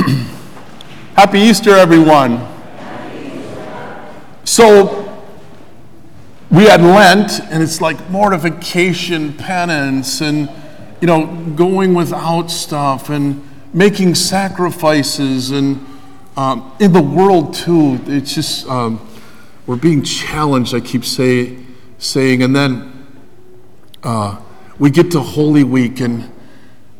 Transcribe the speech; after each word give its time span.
Happy 1.14 1.40
Easter, 1.40 1.74
everyone. 1.74 2.46
So, 4.44 5.22
we 6.50 6.64
had 6.64 6.80
Lent, 6.80 7.40
and 7.50 7.62
it's 7.62 7.80
like 7.80 8.08
mortification, 8.08 9.34
penance, 9.34 10.22
and, 10.22 10.50
you 11.00 11.06
know, 11.06 11.26
going 11.54 11.92
without 11.92 12.50
stuff 12.50 13.10
and 13.10 13.46
making 13.74 14.14
sacrifices. 14.14 15.50
And 15.50 15.84
um, 16.36 16.72
in 16.80 16.92
the 16.92 17.02
world, 17.02 17.52
too, 17.52 18.00
it's 18.06 18.34
just, 18.34 18.66
um, 18.68 19.06
we're 19.66 19.76
being 19.76 20.02
challenged, 20.02 20.74
I 20.74 20.80
keep 20.80 21.04
say, 21.04 21.58
saying. 21.98 22.42
And 22.42 22.56
then 22.56 23.06
uh, 24.02 24.40
we 24.78 24.90
get 24.90 25.10
to 25.10 25.20
Holy 25.20 25.64
Week 25.64 26.00
and, 26.00 26.32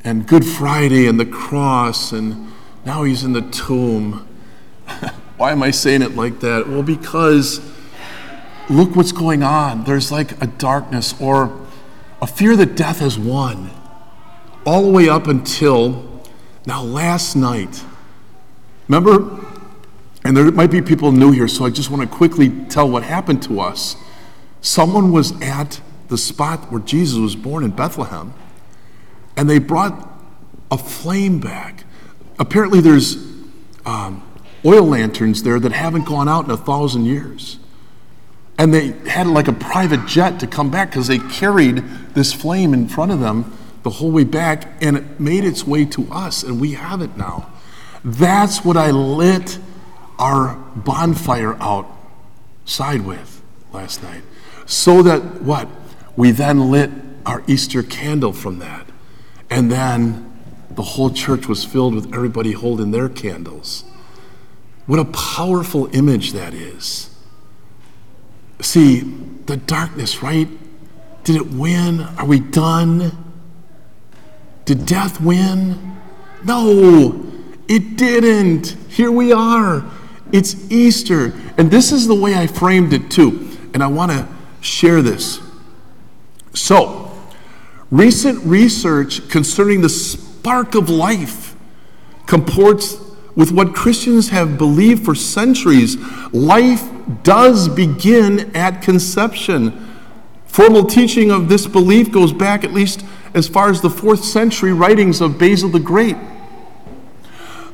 and 0.04 0.26
Good 0.26 0.44
Friday 0.44 1.06
and 1.06 1.18
the 1.18 1.26
cross 1.26 2.12
and 2.12 2.49
now 2.84 3.02
he's 3.02 3.24
in 3.24 3.32
the 3.32 3.42
tomb. 3.42 4.26
Why 5.36 5.52
am 5.52 5.62
I 5.62 5.70
saying 5.70 6.02
it 6.02 6.16
like 6.16 6.40
that? 6.40 6.68
Well, 6.68 6.82
because 6.82 7.60
look 8.68 8.94
what's 8.96 9.12
going 9.12 9.42
on. 9.42 9.84
There's 9.84 10.12
like 10.12 10.40
a 10.42 10.46
darkness 10.46 11.14
or 11.20 11.66
a 12.22 12.26
fear 12.26 12.56
that 12.56 12.76
death 12.76 13.00
has 13.00 13.18
won, 13.18 13.70
all 14.66 14.82
the 14.82 14.90
way 14.90 15.08
up 15.08 15.26
until 15.26 16.22
now, 16.66 16.82
last 16.82 17.34
night. 17.34 17.84
Remember, 18.88 19.44
and 20.24 20.36
there 20.36 20.50
might 20.52 20.70
be 20.70 20.82
people 20.82 21.12
new 21.12 21.32
here, 21.32 21.48
so 21.48 21.64
I 21.64 21.70
just 21.70 21.90
want 21.90 22.02
to 22.02 22.08
quickly 22.08 22.50
tell 22.66 22.88
what 22.88 23.02
happened 23.02 23.42
to 23.44 23.60
us. 23.60 23.96
Someone 24.60 25.10
was 25.10 25.40
at 25.40 25.80
the 26.08 26.18
spot 26.18 26.70
where 26.70 26.80
Jesus 26.80 27.18
was 27.18 27.36
born 27.36 27.64
in 27.64 27.70
Bethlehem, 27.70 28.34
and 29.36 29.48
they 29.48 29.58
brought 29.58 30.08
a 30.70 30.76
flame 30.76 31.40
back 31.40 31.84
apparently 32.40 32.80
there's 32.80 33.16
um, 33.84 34.26
oil 34.64 34.82
lanterns 34.82 35.42
there 35.44 35.60
that 35.60 35.72
haven't 35.72 36.06
gone 36.06 36.28
out 36.28 36.46
in 36.46 36.50
a 36.50 36.56
thousand 36.56 37.04
years. 37.04 37.58
And 38.58 38.74
they 38.74 38.88
had 39.08 39.26
like 39.26 39.46
a 39.46 39.52
private 39.52 40.06
jet 40.06 40.40
to 40.40 40.46
come 40.46 40.70
back 40.70 40.90
because 40.90 41.06
they 41.06 41.18
carried 41.18 41.78
this 42.14 42.32
flame 42.32 42.74
in 42.74 42.88
front 42.88 43.12
of 43.12 43.20
them 43.20 43.56
the 43.82 43.90
whole 43.90 44.10
way 44.10 44.24
back 44.24 44.82
and 44.82 44.96
it 44.96 45.20
made 45.20 45.44
its 45.44 45.66
way 45.66 45.84
to 45.86 46.10
us 46.12 46.42
and 46.42 46.60
we 46.60 46.72
have 46.72 47.00
it 47.00 47.16
now. 47.16 47.50
That's 48.04 48.64
what 48.64 48.76
I 48.76 48.90
lit 48.90 49.58
our 50.18 50.56
bonfire 50.76 51.54
outside 51.54 53.06
with 53.06 53.42
last 53.72 54.02
night. 54.02 54.22
So 54.66 55.02
that 55.02 55.42
what? 55.42 55.68
We 56.16 56.30
then 56.30 56.70
lit 56.70 56.90
our 57.24 57.42
Easter 57.46 57.82
candle 57.82 58.32
from 58.32 58.58
that. 58.58 58.86
And 59.48 59.72
then 59.72 60.29
the 60.80 60.86
whole 60.86 61.10
church 61.10 61.46
was 61.46 61.62
filled 61.62 61.94
with 61.94 62.14
everybody 62.14 62.52
holding 62.52 62.90
their 62.90 63.10
candles. 63.10 63.84
What 64.86 64.98
a 64.98 65.04
powerful 65.04 65.94
image 65.94 66.32
that 66.32 66.54
is. 66.54 67.14
See, 68.62 69.00
the 69.44 69.58
darkness, 69.58 70.22
right? 70.22 70.48
Did 71.22 71.36
it 71.36 71.48
win? 71.48 72.00
Are 72.00 72.24
we 72.24 72.40
done? 72.40 73.12
Did 74.64 74.86
death 74.86 75.20
win? 75.20 75.98
No, 76.46 77.30
it 77.68 77.98
didn't. 77.98 78.68
Here 78.88 79.12
we 79.12 79.34
are. 79.34 79.84
It's 80.32 80.72
Easter. 80.72 81.34
And 81.58 81.70
this 81.70 81.92
is 81.92 82.06
the 82.06 82.14
way 82.14 82.34
I 82.34 82.46
framed 82.46 82.94
it 82.94 83.10
too. 83.10 83.50
And 83.74 83.82
I 83.82 83.86
want 83.86 84.12
to 84.12 84.26
share 84.62 85.02
this. 85.02 85.40
So, 86.54 87.12
recent 87.90 88.42
research 88.46 89.28
concerning 89.28 89.82
the 89.82 90.29
spark 90.40 90.74
of 90.74 90.88
life 90.88 91.54
comports 92.24 92.96
with 93.36 93.52
what 93.52 93.74
Christians 93.74 94.30
have 94.30 94.56
believed 94.56 95.04
for 95.04 95.14
centuries. 95.14 95.98
Life 96.32 96.88
does 97.22 97.68
begin 97.68 98.50
at 98.56 98.80
conception. 98.80 99.86
Formal 100.46 100.86
teaching 100.86 101.30
of 101.30 101.50
this 101.50 101.66
belief 101.66 102.10
goes 102.10 102.32
back 102.32 102.64
at 102.64 102.72
least 102.72 103.04
as 103.34 103.48
far 103.48 103.68
as 103.68 103.82
the 103.82 103.90
fourth 103.90 104.24
century 104.24 104.72
writings 104.72 105.20
of 105.20 105.38
Basil 105.38 105.68
the 105.68 105.78
Great. 105.78 106.16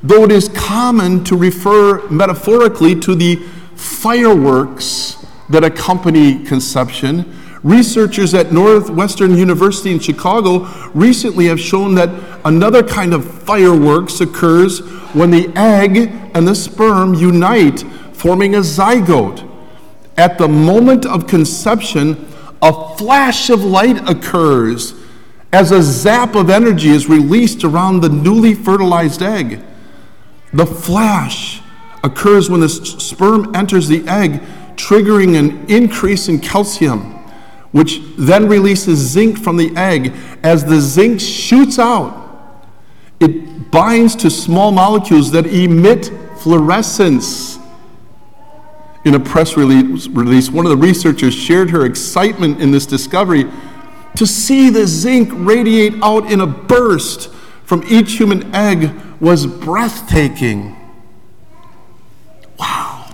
Though 0.02 0.24
it 0.24 0.32
is 0.32 0.48
common 0.48 1.22
to 1.22 1.36
refer 1.36 2.08
metaphorically 2.08 2.98
to 2.98 3.14
the 3.14 3.36
fireworks 3.76 5.24
that 5.50 5.62
accompany 5.62 6.44
conception, 6.44 7.32
Researchers 7.66 8.32
at 8.32 8.52
Northwestern 8.52 9.36
University 9.36 9.90
in 9.90 9.98
Chicago 9.98 10.68
recently 10.94 11.46
have 11.46 11.58
shown 11.58 11.96
that 11.96 12.10
another 12.46 12.82
kind 12.82 13.12
of 13.12 13.42
fireworks 13.42 14.20
occurs 14.20 14.78
when 15.12 15.30
the 15.30 15.52
egg 15.56 16.10
and 16.34 16.46
the 16.46 16.54
sperm 16.54 17.12
unite, 17.12 17.80
forming 18.12 18.54
a 18.54 18.60
zygote. 18.60 19.46
At 20.16 20.38
the 20.38 20.48
moment 20.48 21.04
of 21.04 21.26
conception, 21.26 22.32
a 22.62 22.96
flash 22.96 23.50
of 23.50 23.62
light 23.62 24.08
occurs 24.08 24.94
as 25.52 25.72
a 25.72 25.82
zap 25.82 26.34
of 26.34 26.48
energy 26.48 26.88
is 26.88 27.08
released 27.08 27.64
around 27.64 28.00
the 28.00 28.08
newly 28.08 28.54
fertilized 28.54 29.22
egg. 29.22 29.60
The 30.52 30.66
flash 30.66 31.60
occurs 32.02 32.48
when 32.48 32.60
the 32.60 32.68
sperm 32.68 33.54
enters 33.54 33.88
the 33.88 34.06
egg, 34.08 34.40
triggering 34.76 35.38
an 35.38 35.68
increase 35.68 36.28
in 36.28 36.40
calcium 36.40 37.16
which 37.76 38.00
then 38.16 38.48
releases 38.48 38.98
zinc 38.98 39.36
from 39.38 39.58
the 39.58 39.70
egg. 39.76 40.14
As 40.42 40.64
the 40.64 40.80
zinc 40.80 41.20
shoots 41.20 41.78
out, 41.78 42.25
binds 43.70 44.14
to 44.16 44.30
small 44.30 44.72
molecules 44.72 45.30
that 45.32 45.46
emit 45.46 46.10
fluorescence. 46.38 47.58
In 49.04 49.14
a 49.14 49.20
press 49.20 49.56
release, 49.56 50.50
one 50.50 50.66
of 50.66 50.70
the 50.70 50.76
researchers 50.76 51.34
shared 51.34 51.70
her 51.70 51.84
excitement 51.84 52.60
in 52.60 52.72
this 52.72 52.86
discovery 52.86 53.44
to 54.16 54.26
see 54.26 54.70
the 54.70 54.86
zinc 54.86 55.28
radiate 55.32 55.94
out 56.02 56.30
in 56.32 56.40
a 56.40 56.46
burst 56.46 57.30
from 57.64 57.84
each 57.88 58.12
human 58.12 58.54
egg 58.54 58.92
was 59.20 59.46
breathtaking. 59.46 60.76
Wow. 62.58 63.10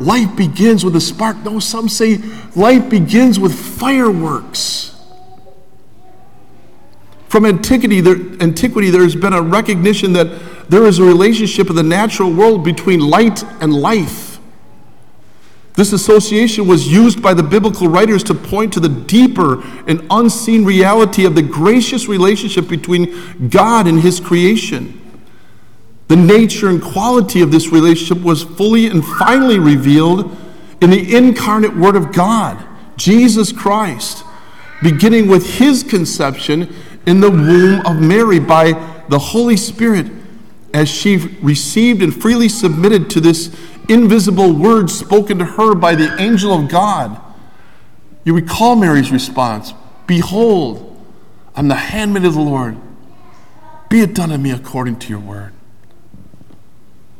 Life 0.00 0.34
begins 0.36 0.84
with 0.84 0.96
a 0.96 1.00
spark. 1.00 1.36
No, 1.38 1.58
some 1.60 1.88
say 1.88 2.18
life 2.56 2.90
begins 2.90 3.38
with 3.38 3.54
fireworks. 3.54 4.93
From 7.34 7.46
antiquity, 7.46 8.00
there, 8.00 8.14
antiquity, 8.40 8.90
there's 8.90 9.16
been 9.16 9.32
a 9.32 9.42
recognition 9.42 10.12
that 10.12 10.70
there 10.70 10.86
is 10.86 11.00
a 11.00 11.02
relationship 11.02 11.68
in 11.68 11.74
the 11.74 11.82
natural 11.82 12.32
world 12.32 12.62
between 12.62 13.00
light 13.00 13.42
and 13.60 13.74
life. 13.74 14.38
This 15.74 15.92
association 15.92 16.68
was 16.68 16.86
used 16.86 17.20
by 17.20 17.34
the 17.34 17.42
biblical 17.42 17.88
writers 17.88 18.22
to 18.22 18.34
point 18.34 18.72
to 18.74 18.78
the 18.78 18.88
deeper 18.88 19.62
and 19.88 20.06
unseen 20.10 20.64
reality 20.64 21.24
of 21.26 21.34
the 21.34 21.42
gracious 21.42 22.06
relationship 22.06 22.68
between 22.68 23.48
God 23.48 23.88
and 23.88 23.98
His 23.98 24.20
creation. 24.20 25.00
The 26.06 26.14
nature 26.14 26.68
and 26.68 26.80
quality 26.80 27.40
of 27.40 27.50
this 27.50 27.70
relationship 27.70 28.22
was 28.22 28.44
fully 28.44 28.86
and 28.86 29.04
finally 29.04 29.58
revealed 29.58 30.36
in 30.80 30.90
the 30.90 31.16
incarnate 31.16 31.76
Word 31.76 31.96
of 31.96 32.12
God, 32.12 32.64
Jesus 32.96 33.50
Christ, 33.50 34.24
beginning 34.84 35.26
with 35.26 35.58
his 35.58 35.82
conception 35.82 36.72
in 37.06 37.20
the 37.20 37.30
womb 37.30 37.84
of 37.86 38.00
Mary 38.00 38.38
by 38.38 38.72
the 39.08 39.18
Holy 39.18 39.56
Spirit 39.56 40.06
as 40.72 40.88
she 40.88 41.16
received 41.40 42.02
and 42.02 42.20
freely 42.20 42.48
submitted 42.48 43.08
to 43.10 43.20
this 43.20 43.54
invisible 43.88 44.52
word 44.52 44.90
spoken 44.90 45.38
to 45.38 45.44
her 45.44 45.74
by 45.74 45.94
the 45.94 46.20
angel 46.20 46.52
of 46.52 46.68
God. 46.68 47.20
You 48.24 48.34
recall 48.34 48.76
Mary's 48.76 49.12
response 49.12 49.74
Behold, 50.06 51.00
I'm 51.54 51.68
the 51.68 51.74
handmaid 51.74 52.24
of 52.24 52.34
the 52.34 52.40
Lord. 52.40 52.76
Be 53.88 54.00
it 54.00 54.14
done 54.14 54.30
to 54.30 54.38
me 54.38 54.50
according 54.50 54.98
to 55.00 55.08
your 55.08 55.20
word. 55.20 55.52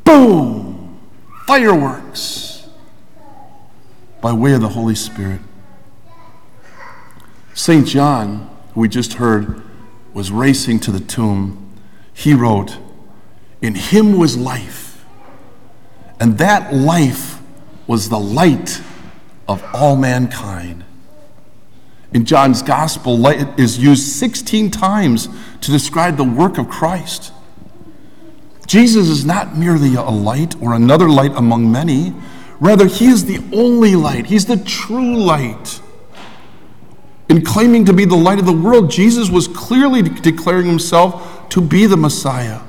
Boom! 0.03 0.99
Fireworks 1.47 2.67
by 4.21 4.33
way 4.33 4.53
of 4.53 4.61
the 4.61 4.69
Holy 4.69 4.95
Spirit. 4.95 5.39
St. 7.53 7.87
John, 7.87 8.49
who 8.73 8.81
we 8.81 8.89
just 8.89 9.13
heard, 9.13 9.61
was 10.15 10.31
racing 10.31 10.79
to 10.79 10.91
the 10.91 10.99
tomb. 10.99 11.61
He 12.13 12.33
wrote, 12.33 12.77
In 13.61 13.75
him 13.75 14.17
was 14.17 14.35
life, 14.35 15.05
and 16.19 16.37
that 16.39 16.73
life 16.73 17.39
was 17.85 18.09
the 18.09 18.17
light 18.17 18.81
of 19.47 19.63
all 19.73 19.97
mankind. 19.97 20.85
In 22.13 22.23
John's 22.23 22.61
gospel, 22.61 23.17
light 23.17 23.59
is 23.59 23.77
used 23.77 24.07
16 24.07 24.71
times 24.71 25.27
to 25.59 25.69
describe 25.69 26.15
the 26.15 26.23
work 26.23 26.57
of 26.57 26.69
Christ. 26.69 27.33
Jesus 28.65 29.09
is 29.09 29.25
not 29.25 29.57
merely 29.57 29.95
a 29.95 30.01
light 30.01 30.55
or 30.61 30.73
another 30.73 31.09
light 31.09 31.33
among 31.35 31.69
many. 31.69 32.13
Rather, 32.61 32.87
he 32.87 33.07
is 33.07 33.25
the 33.25 33.43
only 33.53 33.95
light. 33.95 34.27
He's 34.27 34.45
the 34.45 34.57
true 34.57 35.17
light. 35.17 35.81
In 37.35 37.43
claiming 37.43 37.83
to 37.83 37.91
be 37.91 38.05
the 38.05 38.15
light 38.15 38.39
of 38.39 38.45
the 38.45 38.53
world, 38.53 38.89
Jesus 38.89 39.29
was 39.29 39.49
clearly 39.49 40.01
declaring 40.01 40.67
himself 40.67 41.49
to 41.49 41.59
be 41.59 41.85
the 41.85 41.97
Messiah. 41.97 42.61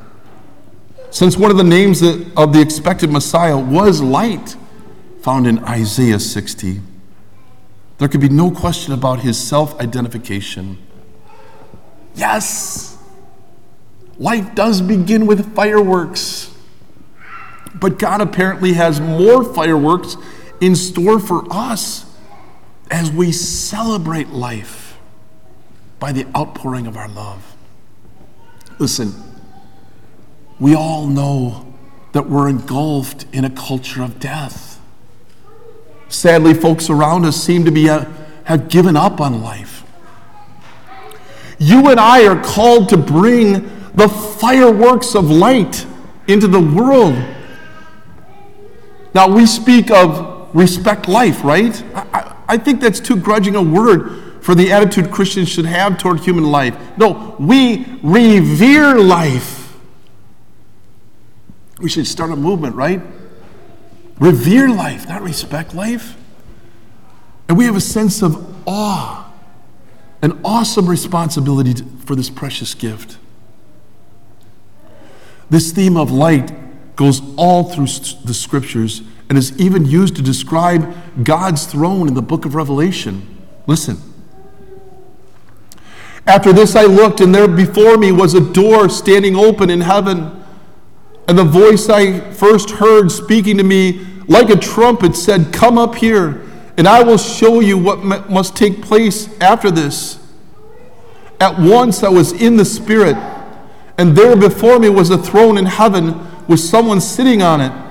Since 1.11 1.37
one 1.37 1.53
of 1.53 1.57
the 1.57 1.63
names 1.63 2.03
of 2.03 2.53
the 2.53 2.61
expected 2.61 3.13
Messiah 3.13 3.57
was 3.57 4.01
light, 4.01 4.57
found 5.23 5.47
in 5.47 5.61
Isaiah 5.61 6.19
60, 6.19 6.81
there 7.99 8.09
could 8.09 8.21
be 8.21 8.29
no 8.29 8.51
question 8.51 8.93
about 8.93 9.21
his 9.21 9.39
self 9.39 9.79
identification. 9.79 10.79
Yes, 12.17 12.99
life 14.19 14.53
does 14.57 14.83
begin 14.83 15.27
with 15.27 15.55
fireworks, 15.55 16.53
but 17.73 18.01
God 18.01 18.21
apparently 18.21 18.73
has 18.73 19.01
more 19.01 19.45
fireworks 19.45 20.17
in 20.61 20.75
store 20.75 21.21
for 21.21 21.45
us 21.53 22.16
as 22.91 23.11
we 23.11 23.33
celebrate 23.33 24.29
life 24.29 24.99
by 25.99 26.13
the 26.13 26.27
outpouring 26.37 26.87
of 26.87 26.97
our 26.97 27.09
love. 27.09 27.57
Listen, 28.79 29.15
we 30.61 30.75
all 30.75 31.07
know 31.07 31.75
that 32.13 32.29
we're 32.29 32.49
engulfed 32.49 33.27
in 33.33 33.45
a 33.45 33.51
culture 33.51 34.03
of 34.03 34.21
death. 34.21 34.81
Sadly, 36.09 36.55
folks 36.55 36.89
around 36.89 37.25
us 37.25 37.37
seem 37.37 37.65
to 37.65 37.71
be 37.71 37.89
a, 37.89 37.95
uh, 37.95 38.13
have 38.45 38.69
given 38.69 38.97
up 38.97 39.21
on 39.21 39.43
life. 39.43 39.83
You 41.59 41.89
and 41.89 41.99
I 41.99 42.27
are 42.27 42.41
called 42.43 42.89
to 42.91 42.97
bring 42.97 43.53
the 43.95 44.09
fireworks 44.09 45.15
of 45.15 45.31
light 45.31 45.85
into 46.29 46.47
the 46.47 46.61
world. 46.61 47.17
Now, 49.15 49.29
we 49.29 49.47
speak 49.47 49.91
of 49.91 50.55
respect 50.55 51.09
life, 51.09 51.43
right? 51.43 51.83
I, 51.95 52.26
I 52.49 52.57
think 52.57 52.81
that's 52.81 53.01
too 53.01 53.17
grudging 53.17 53.57
a 53.57 53.63
word 53.63 54.43
for 54.43 54.55
the 54.55 54.73
attitude 54.73 55.11
Christians 55.11 55.49
should 55.49 55.67
have 55.67 55.99
toward 55.99 56.21
human 56.21 56.45
life. 56.45 56.77
No, 56.97 57.35
we 57.39 57.85
revere 58.03 58.99
life. 58.99 59.77
We 61.81 61.89
should 61.89 62.07
start 62.07 62.31
a 62.31 62.37
movement, 62.37 62.77
right? 62.77 63.03
Revere 64.19 64.69
life, 64.69 65.09
not 65.09 65.23
respect 65.23 65.75
life. 65.75 66.17
And 67.49 67.59
we 67.59 67.65
have 67.65 67.77
a 67.77 67.81
sense 67.81 68.23
of 68.23 68.57
awe, 68.67 69.31
an 70.23 70.41
awesome 70.45 70.89
responsibility 70.89 71.85
for 72.05 72.15
this 72.15 72.31
precious 72.31 72.75
gift. 72.75 73.19
This 75.51 75.71
theme 75.71 75.97
of 75.97 76.11
light 76.11 76.97
goes 76.97 77.21
all 77.37 77.65
through 77.65 77.87
the 78.25 78.35
scriptures 78.35 79.03
and 79.29 79.37
is 79.37 79.59
even 79.59 79.85
used 79.85 80.17
to 80.17 80.23
describe 80.23 80.95
God's 81.25 81.67
throne 81.67 82.09
in 82.09 82.15
the 82.15 82.23
book 82.23 82.45
of 82.45 82.55
Revelation. 82.55 83.45
Listen. 83.67 83.99
After 86.27 86.53
this, 86.53 86.75
I 86.75 86.85
looked, 86.85 87.21
and 87.21 87.35
there 87.35 87.49
before 87.49 87.97
me 87.97 88.13
was 88.13 88.35
a 88.35 88.41
door 88.41 88.89
standing 88.89 89.37
open 89.37 89.71
in 89.71 89.81
heaven. 89.81 90.45
And 91.29 91.39
the 91.39 91.45
voice 91.45 91.89
I 91.89 92.33
first 92.33 92.71
heard 92.71 93.11
speaking 93.11 93.57
to 93.59 93.65
me 93.65 94.05
like 94.29 94.51
a 94.51 94.57
trumpet 94.57 95.15
said, 95.15 95.53
Come 95.53 95.79
up 95.79 95.95
here, 95.95 96.43
and 96.77 96.87
I 96.87 97.03
will 97.03 97.19
show 97.19 97.61
you 97.61 97.79
what 97.79 98.05
must 98.29 98.57
take 98.57 98.83
place 98.83 99.29
after 99.41 99.71
this. 99.71 100.19
At 101.41 101.59
once 101.59 102.03
I 102.03 102.09
was 102.09 102.33
in 102.33 102.57
the 102.57 102.65
Spirit, 102.65 103.17
and 103.99 104.17
there 104.17 104.37
before 104.37 104.79
me 104.79 104.89
was 104.89 105.11
a 105.11 105.19
throne 105.19 105.59
in 105.59 105.67
heaven 105.67 106.27
with 106.49 106.61
someone 106.61 107.01
sitting 107.01 107.43
on 107.43 107.61
it. 107.61 107.86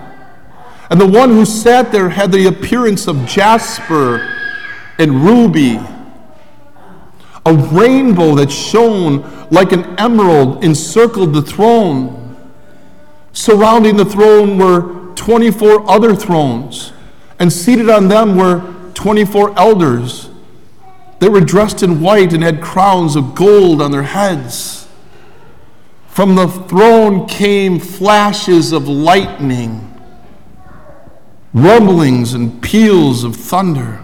And 0.89 1.01
the 1.01 1.07
one 1.07 1.29
who 1.29 1.45
sat 1.45 1.91
there 1.91 2.09
had 2.09 2.31
the 2.31 2.47
appearance 2.47 3.07
of 3.07 3.25
jasper 3.25 4.17
and 4.99 5.23
ruby. 5.23 5.79
A 7.45 7.53
rainbow 7.53 8.35
that 8.35 8.51
shone 8.51 9.47
like 9.49 9.71
an 9.71 9.83
emerald 9.99 10.63
encircled 10.63 11.33
the 11.33 11.41
throne. 11.41 12.37
Surrounding 13.33 13.97
the 13.97 14.05
throne 14.05 14.57
were 14.57 15.13
24 15.15 15.89
other 15.89 16.15
thrones, 16.15 16.93
and 17.39 17.51
seated 17.51 17.89
on 17.89 18.07
them 18.07 18.37
were 18.37 18.73
24 18.93 19.57
elders. 19.57 20.29
They 21.19 21.29
were 21.29 21.41
dressed 21.41 21.83
in 21.83 22.01
white 22.01 22.33
and 22.33 22.43
had 22.43 22.61
crowns 22.61 23.15
of 23.15 23.35
gold 23.35 23.81
on 23.81 23.91
their 23.91 24.03
heads. 24.03 24.87
From 26.07 26.35
the 26.35 26.47
throne 26.47 27.27
came 27.27 27.79
flashes 27.79 28.71
of 28.71 28.87
lightning 28.87 29.94
rumblings 31.55 32.33
and 32.33 32.61
peals 32.61 33.23
of 33.23 33.33
thunder. 33.33 34.03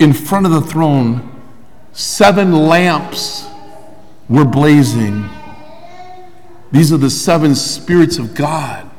In 0.00 0.12
front 0.12 0.44
of 0.44 0.50
the 0.52 0.60
throne, 0.60 1.40
seven 1.92 2.52
lamps 2.52 3.46
were 4.28 4.44
blazing. 4.44 5.30
These 6.72 6.92
are 6.92 6.96
the 6.96 7.08
seven 7.08 7.54
spirits 7.54 8.18
of 8.18 8.34
God, 8.34 8.90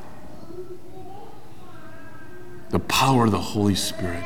the 2.69 2.79
power 2.79 3.25
of 3.25 3.31
the 3.31 3.37
Holy 3.37 3.75
Spirit. 3.75 4.23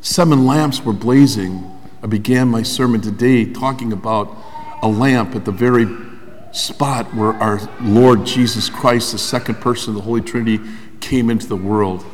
Seven 0.00 0.46
lamps 0.46 0.84
were 0.84 0.92
blazing. 0.92 1.68
I 2.00 2.06
began 2.06 2.46
my 2.46 2.62
sermon 2.62 3.00
today 3.00 3.44
talking 3.44 3.92
about 3.92 4.36
a 4.82 4.88
lamp 4.88 5.34
at 5.34 5.44
the 5.44 5.52
very 5.52 6.11
spot 6.52 7.14
where 7.14 7.32
our 7.32 7.60
Lord 7.80 8.24
Jesus 8.24 8.68
Christ, 8.68 9.12
the 9.12 9.18
second 9.18 9.56
person 9.56 9.90
of 9.90 9.96
the 9.96 10.02
Holy 10.02 10.20
Trinity, 10.20 10.60
came 11.00 11.30
into 11.30 11.46
the 11.46 11.56
world. 11.56 12.04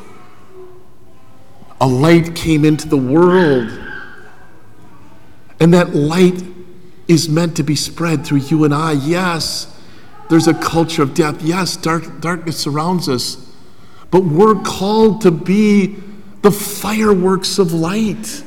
A 1.80 1.86
light 1.86 2.34
came 2.34 2.64
into 2.64 2.88
the 2.88 2.96
world. 2.96 3.70
And 5.60 5.74
that 5.74 5.94
light 5.94 6.42
is 7.08 7.28
meant 7.28 7.56
to 7.56 7.62
be 7.62 7.74
spread 7.74 8.24
through 8.24 8.38
you 8.38 8.64
and 8.64 8.72
I. 8.72 8.92
Yes, 8.92 9.76
there's 10.28 10.46
a 10.46 10.54
culture 10.54 11.02
of 11.02 11.14
death. 11.14 11.42
Yes, 11.42 11.76
dark, 11.76 12.20
darkness 12.20 12.58
surrounds 12.58 13.08
us. 13.08 13.44
But 14.10 14.24
we're 14.24 14.54
called 14.62 15.22
to 15.22 15.30
be 15.30 15.96
the 16.42 16.50
fireworks 16.50 17.58
of 17.58 17.72
light. 17.72 18.44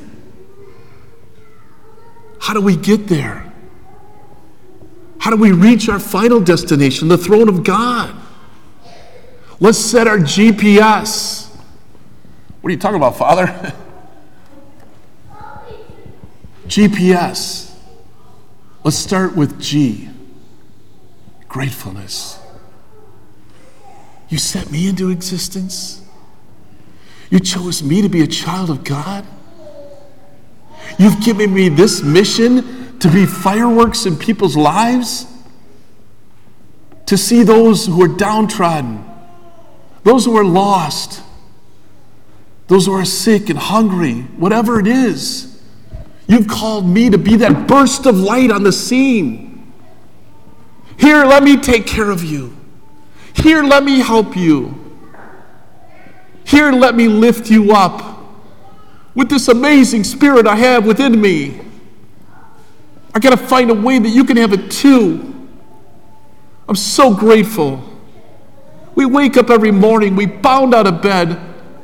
How 2.40 2.54
do 2.54 2.62
we 2.62 2.76
get 2.76 3.08
there? 3.08 3.51
How 5.22 5.30
do 5.30 5.38
we 5.38 5.52
reach 5.52 5.88
our 5.88 6.00
final 6.00 6.40
destination, 6.40 7.08
the 7.08 7.16
throne 7.18 7.48
of 7.48 7.64
God? 7.64 8.20
Let's 9.60 9.78
set 9.78 10.08
our 10.08 10.18
GPS. 10.18 11.56
What 12.60 12.70
are 12.70 12.72
you 12.72 12.80
talking 12.80 12.96
about, 12.96 13.20
Father? 13.20 13.46
GPS. 16.66 17.72
Let's 18.84 18.98
start 18.98 19.36
with 19.36 19.62
G 19.62 20.10
gratefulness. 21.48 22.40
You 24.30 24.40
set 24.40 24.72
me 24.72 24.88
into 24.90 25.12
existence. 25.12 26.04
You 27.30 27.40
chose 27.40 27.84
me 27.84 28.02
to 28.02 28.10
be 28.10 28.22
a 28.22 28.28
child 28.28 28.72
of 28.72 28.84
God. 28.84 29.24
You've 30.98 31.22
given 31.22 31.54
me 31.54 31.70
this 31.70 32.02
mission 32.02 32.81
to 33.02 33.10
be 33.10 33.26
fireworks 33.26 34.06
in 34.06 34.16
people's 34.16 34.56
lives, 34.56 35.26
to 37.08 37.18
see 37.18 37.44
those 37.44 37.88
who 37.88 38.02
are 38.04 38.08
downtrodden, 38.08 39.04
those 40.04 40.26
who 40.26 40.38
are 40.38 40.46
lost, 40.46 41.24
those 42.68 42.86
who 42.86 42.94
are 42.94 43.04
sick 43.04 43.50
and 43.50 43.58
hungry, 43.58 44.22
whatever 44.38 44.80
it 44.80 44.88
is. 44.88 45.62
You've 46.28 46.48
called 46.48 46.88
me 46.88 47.10
to 47.10 47.18
be 47.18 47.36
that 47.38 47.68
burst 47.68 48.06
of 48.06 48.18
light 48.18 48.52
on 48.52 48.64
the 48.64 48.72
scene. 48.72 49.74
Here, 50.98 51.26
let 51.26 51.44
me 51.44 51.58
take 51.58 51.88
care 51.88 52.12
of 52.12 52.24
you. 52.24 52.56
Here, 53.34 53.64
let 53.64 53.84
me 53.84 54.00
help 54.00 54.38
you. 54.38 54.78
Here, 56.44 56.72
let 56.72 56.96
me 56.96 57.08
lift 57.08 57.50
you 57.50 57.72
up 57.72 58.20
with 59.16 59.30
this 59.30 59.48
amazing 59.48 60.04
spirit 60.04 60.46
I 60.46 60.56
have 60.56 60.86
within 60.86 61.20
me. 61.20 61.71
I 63.14 63.20
got 63.20 63.32
to 63.32 63.38
find 63.38 63.70
a 63.70 63.74
way 63.74 64.00
that 64.00 64.10
you 64.10 64.24
can 64.24 64.38
have 64.38 64.54
it 64.54 64.72
too. 64.72 65.50
I'm 66.68 66.76
so 66.76 67.14
grateful. 67.14 67.84
We 68.96 69.06
wake 69.06 69.38
up 69.38 69.50
every 69.50 69.72
morning, 69.72 70.16
we 70.16 70.26
bound 70.26 70.74
out 70.74 70.88
of 70.88 71.02
bed. 71.02 71.40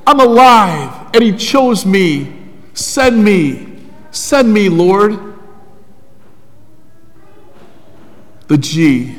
I'm 0.05 0.19
alive, 0.19 1.09
and 1.13 1.23
He 1.23 1.33
chose 1.33 1.85
me. 1.85 2.33
Send 2.73 3.23
me. 3.23 3.75
Send 4.11 4.53
me, 4.53 4.69
Lord. 4.69 5.19
The 8.47 8.57
G. 8.57 9.15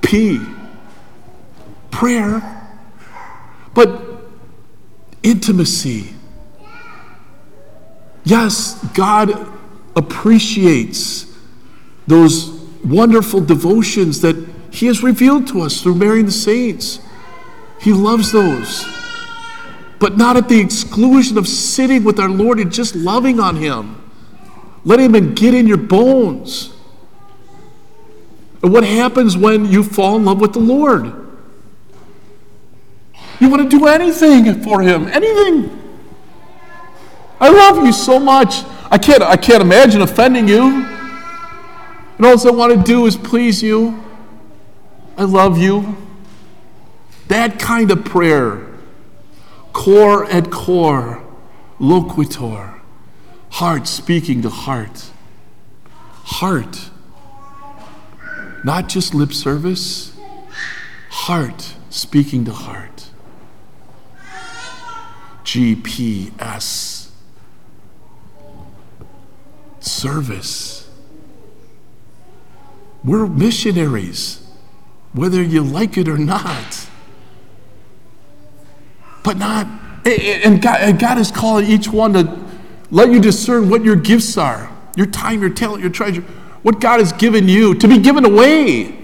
P. 0.00 0.40
Prayer. 1.90 2.70
But 3.74 4.02
intimacy. 5.22 6.14
Yes, 8.24 8.82
God 8.94 9.57
appreciates 9.98 11.26
those 12.06 12.50
wonderful 12.84 13.40
devotions 13.40 14.20
that 14.22 14.36
He 14.72 14.86
has 14.86 15.02
revealed 15.02 15.48
to 15.48 15.60
us 15.62 15.82
through 15.82 15.96
Mary 15.96 16.20
and 16.20 16.28
the 16.28 16.32
saints. 16.32 17.00
He 17.80 17.92
loves 17.92 18.32
those, 18.32 18.86
but 19.98 20.16
not 20.16 20.36
at 20.36 20.48
the 20.48 20.60
exclusion 20.60 21.36
of 21.36 21.46
sitting 21.46 22.04
with 22.04 22.18
our 22.18 22.28
Lord 22.28 22.60
and 22.60 22.72
just 22.72 22.94
loving 22.94 23.40
on 23.40 23.56
Him, 23.56 24.00
Let 24.84 25.00
Him 25.00 25.34
get 25.34 25.52
in 25.52 25.66
your 25.66 25.76
bones. 25.76 26.72
And 28.62 28.72
what 28.72 28.84
happens 28.84 29.36
when 29.36 29.66
you 29.66 29.82
fall 29.84 30.16
in 30.16 30.24
love 30.24 30.40
with 30.40 30.52
the 30.52 30.60
Lord? 30.60 31.12
You 33.40 33.48
want 33.48 33.68
to 33.70 33.78
do 33.78 33.86
anything 33.86 34.62
for 34.62 34.80
Him, 34.80 35.06
anything. 35.08 35.74
I 37.40 37.48
love 37.48 37.84
you 37.84 37.92
so 37.92 38.18
much. 38.18 38.62
I 38.90 38.98
can't, 38.98 39.22
I 39.22 39.36
can't 39.36 39.62
imagine 39.62 40.00
offending 40.00 40.48
you. 40.48 40.84
And 42.16 42.26
all 42.26 42.48
I 42.48 42.50
want 42.50 42.74
to 42.74 42.82
do 42.82 43.06
is 43.06 43.16
please 43.16 43.62
you. 43.62 44.02
I 45.16 45.24
love 45.24 45.58
you. 45.58 45.96
That 47.28 47.58
kind 47.58 47.90
of 47.90 48.04
prayer, 48.04 48.66
cor 49.72 50.24
ad 50.30 50.50
cor, 50.50 51.22
loquitur, 51.78 52.80
heart 53.50 53.86
speaking 53.86 54.42
to 54.42 54.48
heart. 54.48 55.10
Heart. 56.24 56.90
Not 58.64 58.88
just 58.88 59.14
lip 59.14 59.32
service, 59.32 60.18
heart 61.10 61.74
speaking 61.90 62.44
to 62.46 62.52
heart. 62.52 63.10
GPS. 65.44 66.97
Service. 69.88 70.90
We're 73.04 73.26
missionaries, 73.26 74.46
whether 75.12 75.42
you 75.42 75.62
like 75.62 75.96
it 75.96 76.08
or 76.08 76.18
not. 76.18 76.88
But 79.22 79.38
not, 79.38 79.66
and 80.06 80.60
God, 80.60 80.80
and 80.80 80.98
God 80.98 81.18
is 81.18 81.30
calling 81.30 81.66
each 81.66 81.88
one 81.88 82.12
to 82.14 82.38
let 82.90 83.10
you 83.10 83.20
discern 83.20 83.70
what 83.70 83.84
your 83.84 83.96
gifts 83.96 84.36
are 84.36 84.70
your 84.98 85.06
time, 85.06 85.40
your 85.40 85.50
talent, 85.50 85.80
your 85.80 85.92
treasure, 85.92 86.22
what 86.62 86.80
God 86.80 86.98
has 86.98 87.12
given 87.12 87.48
you 87.48 87.72
to 87.72 87.86
be 87.86 87.98
given 87.98 88.24
away. 88.24 88.98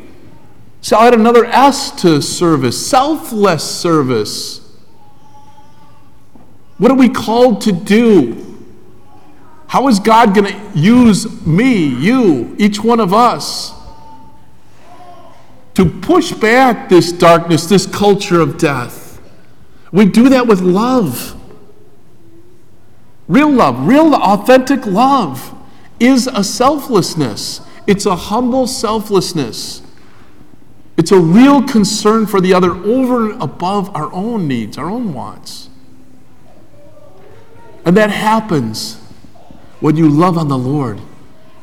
So 0.80 0.96
I'll 0.96 1.06
add 1.06 1.14
another 1.14 1.44
S 1.46 1.92
to 2.02 2.20
service 2.20 2.84
selfless 2.84 3.62
service. 3.62 4.60
What 6.78 6.90
are 6.90 6.96
we 6.96 7.08
called 7.08 7.60
to 7.62 7.72
do? 7.72 8.43
How 9.66 9.88
is 9.88 9.99
God 9.99 10.35
going 10.35 10.52
to 10.52 10.78
use 10.78 11.44
me, 11.47 11.87
you, 11.87 12.54
each 12.59 12.83
one 12.83 13.00
of 13.00 13.12
us, 13.12 13.73
to 15.75 15.85
push 15.85 16.33
back 16.33 16.88
this 16.88 17.11
darkness, 17.11 17.66
this 17.66 17.87
culture 17.87 18.40
of 18.40 18.59
death? 18.59 19.21
We 19.90 20.06
do 20.06 20.28
that 20.28 20.47
with 20.47 20.61
love. 20.61 21.40
Real 23.26 23.50
love, 23.50 23.87
real 23.87 24.14
authentic 24.14 24.87
love 24.87 25.54
is 25.99 26.26
a 26.26 26.44
selflessness. 26.44 27.61
It's 27.87 28.06
a 28.06 28.16
humble 28.16 28.66
selflessness. 28.66 29.83
It's 30.97 31.11
a 31.11 31.18
real 31.18 31.62
concern 31.62 32.26
for 32.26 32.40
the 32.40 32.54
other 32.54 32.73
over 32.73 33.33
and 33.33 33.42
above 33.42 33.94
our 33.97 34.12
own 34.12 34.47
needs, 34.47 34.78
our 34.78 34.88
own 34.88 35.12
wants. 35.12 35.68
And 37.85 37.97
that 37.97 38.11
happens 38.11 39.03
when 39.84 39.96
you 39.96 40.08
love 40.08 40.38
on 40.38 40.48
the 40.48 40.56
Lord. 40.56 40.98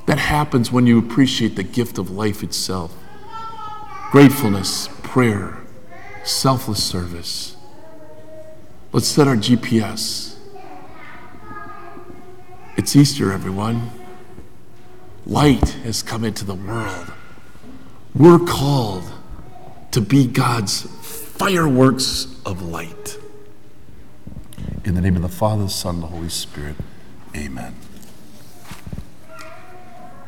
That 0.05 0.19
happens 0.19 0.71
when 0.71 0.85
you 0.85 0.99
appreciate 0.99 1.55
the 1.55 1.63
gift 1.63 1.97
of 1.97 2.11
life 2.11 2.43
itself. 2.43 2.95
Gratefulness, 4.11 4.89
prayer, 5.01 5.57
selfless 6.23 6.83
service. 6.83 7.55
Let's 8.91 9.07
set 9.07 9.27
our 9.27 9.35
GPS. 9.35 10.35
It's 12.77 12.95
Easter, 12.95 13.31
everyone. 13.31 13.89
Light 15.25 15.69
has 15.83 16.03
come 16.03 16.23
into 16.23 16.45
the 16.45 16.53
world. 16.53 17.11
We're 18.13 18.37
called 18.37 19.11
to 19.89 19.99
be 19.99 20.27
God's 20.27 20.83
fireworks 20.83 22.27
of 22.45 22.61
light. 22.61 23.17
In 24.85 24.93
the 24.93 25.01
name 25.01 25.15
of 25.15 25.23
the 25.23 25.27
Father, 25.27 25.63
the 25.63 25.69
Son, 25.69 25.95
and 25.95 26.03
the 26.03 26.07
Holy 26.07 26.29
Spirit, 26.29 26.75
amen. 27.35 27.73